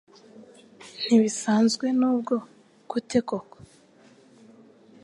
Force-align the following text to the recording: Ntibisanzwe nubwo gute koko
Ntibisanzwe 1.05 1.85
nubwo 1.99 2.35
gute 2.89 3.19
koko 3.27 3.57